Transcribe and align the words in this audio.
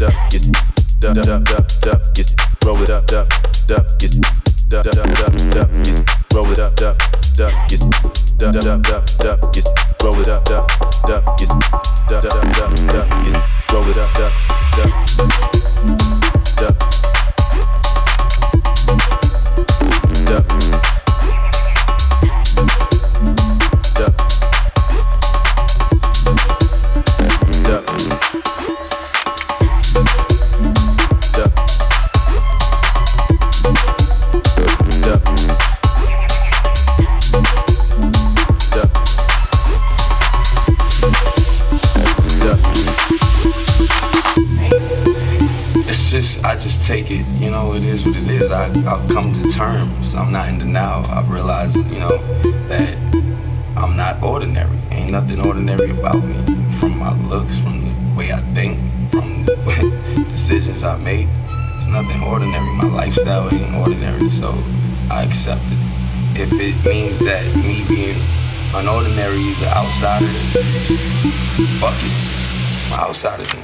duck, 0.00 0.14
yes, 0.32 0.46
duck, 0.98 1.14
duck, 1.14 1.44
duck, 1.44 1.66
duck, 1.82 2.00
yes, 2.16 2.34
roll 2.64 2.82
it 2.82 2.88
up, 2.88 3.06
duck, 3.06 3.28
duck, 3.68 3.84
yes, 4.00 4.16
duck, 4.66 4.84
duck, 4.84 4.94
duck, 4.94 5.36
duck, 5.52 5.68
yes, 5.84 6.04
roll 6.32 6.50
it 6.52 6.58
up, 6.58 6.74
duck, 6.76 6.96
duck, 7.36 7.52
yes, 7.68 7.84
duck, 8.38 8.54
duck, 8.54 8.82
duck, 8.82 9.04
duck, 9.18 9.54
yes, 9.54 9.66
roll 10.02 10.18
it 10.20 10.28
up, 10.30 10.42
duck, 10.46 10.66
duck, 11.06 11.22
yes, 11.38 11.48
duck, 12.08 12.22
duck, 12.22 12.32
duck, 12.32 12.74
duck, 12.86 13.08
yes, 13.26 13.36
roll 13.70 13.88
it 13.90 13.98
up, 13.98 14.10
duck, 14.14 14.32
duck, 14.72 14.90
duck. 16.56 17.09
it's 61.10 61.86
nothing 61.86 62.22
ordinary. 62.22 62.64
My 62.76 62.84
lifestyle 62.84 63.52
ain't 63.52 63.74
ordinary, 63.74 64.30
so 64.30 64.50
I 65.10 65.24
accept 65.24 65.62
it. 65.66 65.78
If 66.40 66.52
it 66.52 66.84
means 66.88 67.18
that 67.20 67.54
me 67.56 67.84
being 67.88 68.20
an 68.74 68.88
ordinary 68.88 69.40
is 69.40 69.60
an 69.62 69.68
outsider, 69.68 70.26
fuck 71.78 71.96
it. 72.02 72.12
My 72.90 72.98
outsider's 72.98 73.52
in. 73.54 73.62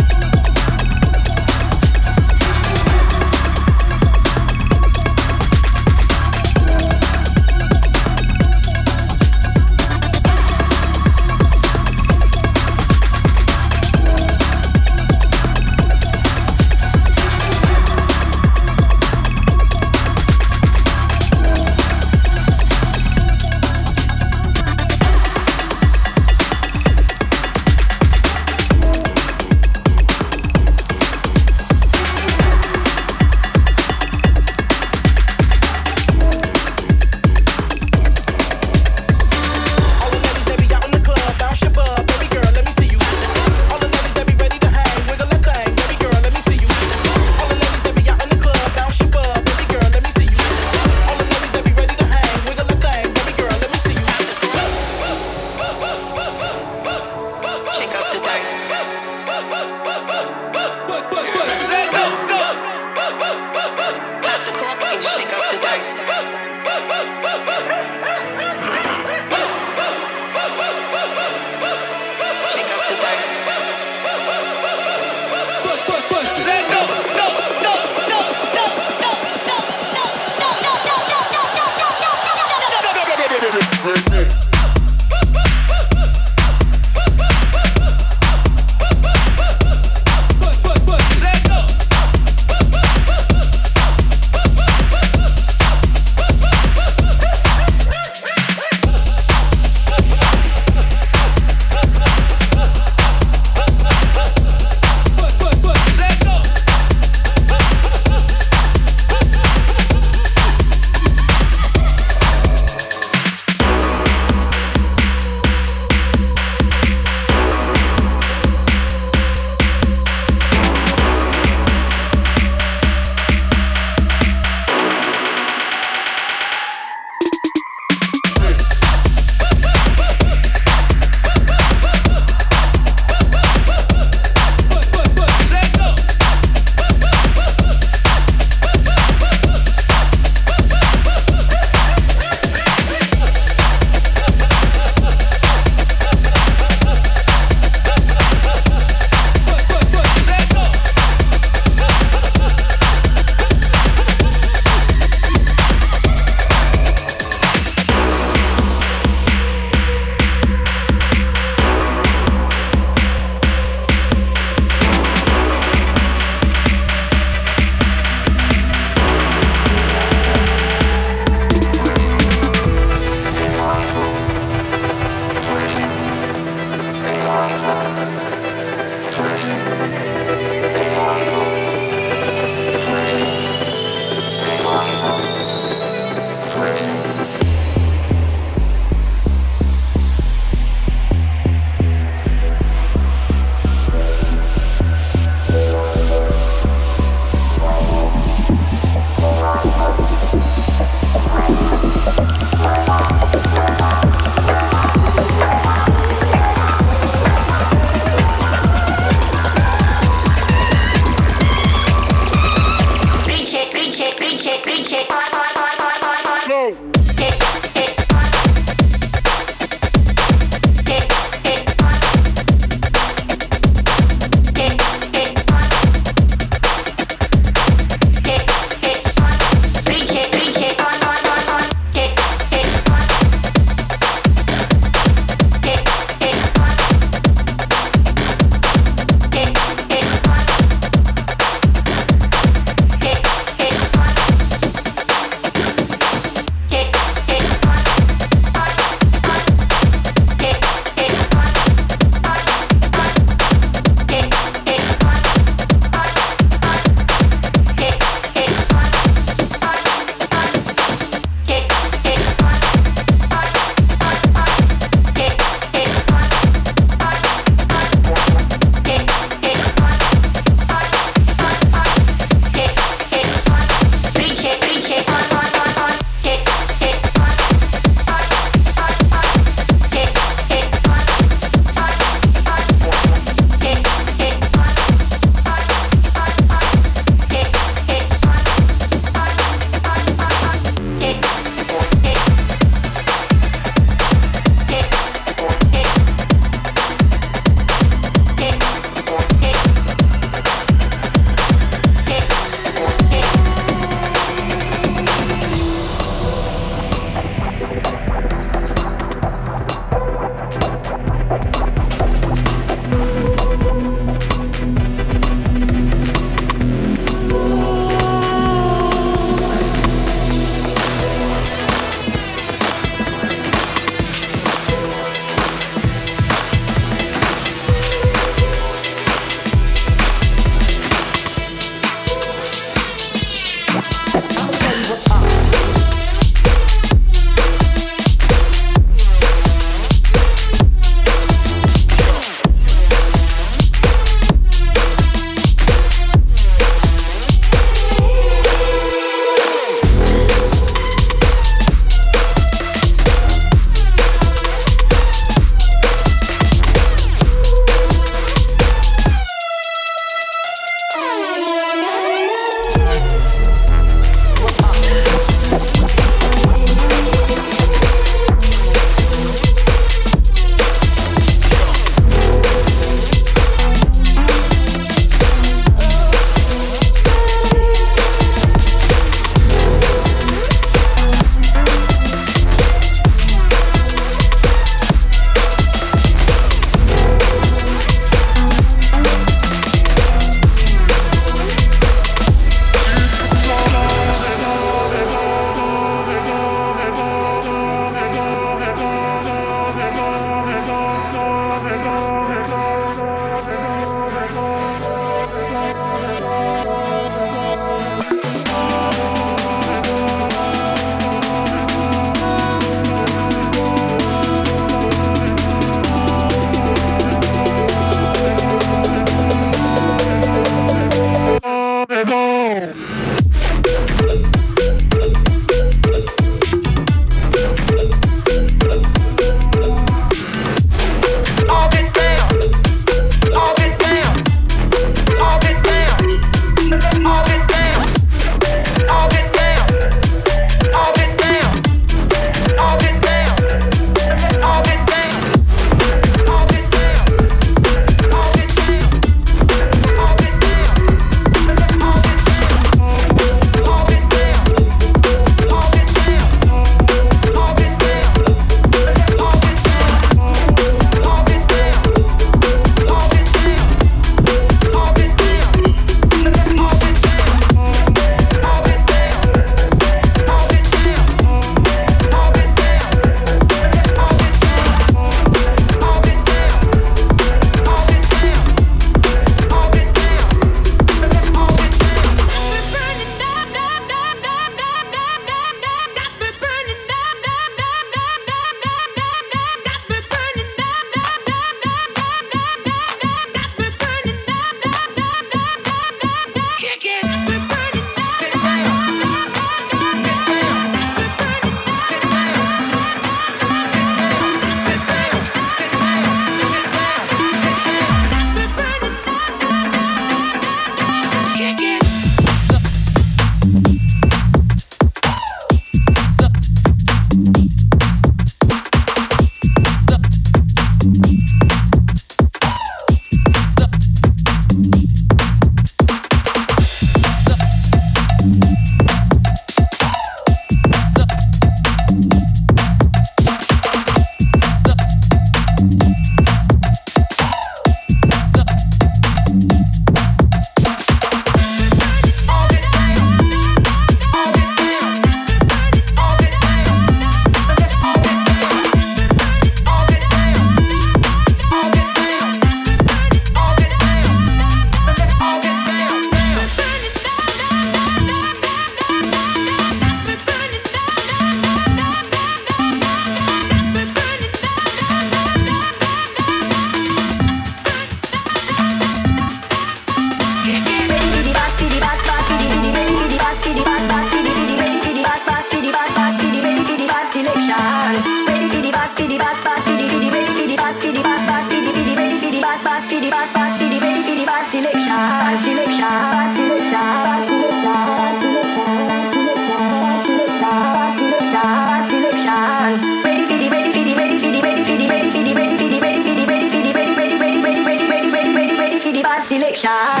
shine. 599.61 600.00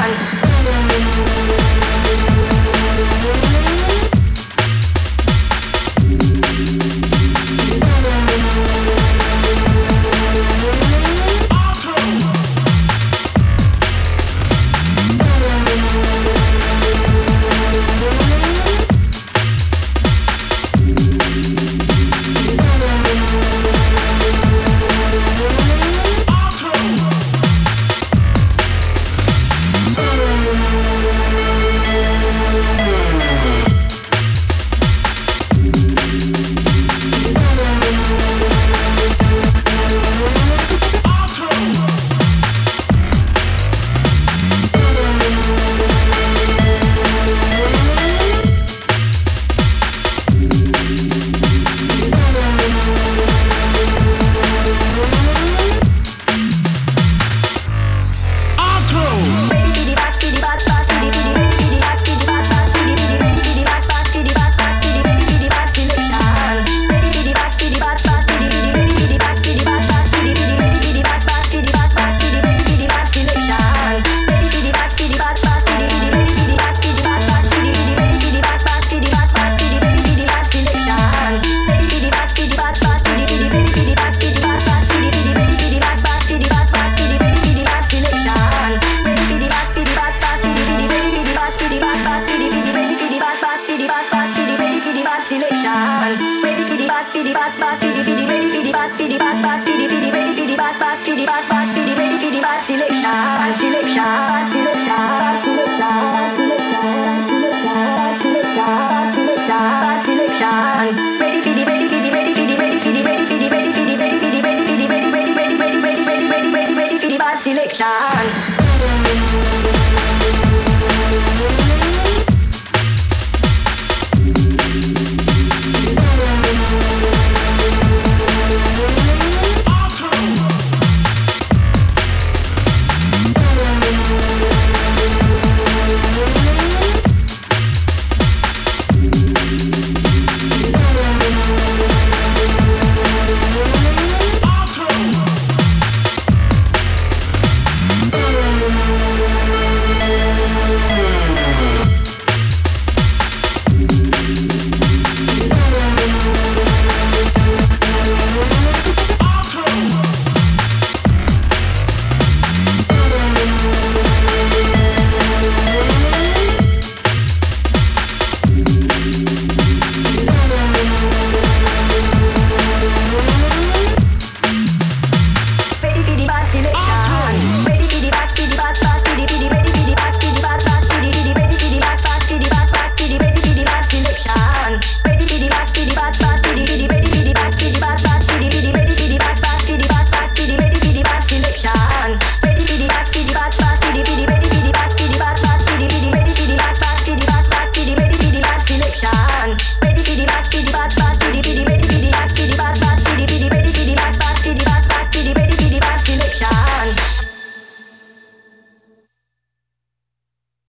bad, 100.91 101.05
pity 101.05 101.25
bad, 101.25 101.47
bad, 101.49 101.75
pity 101.75 101.93
ready, 101.95 102.17
pity 102.17 102.41
bad 102.41 102.65
selection, 102.65 103.59
selection. 103.59 104.60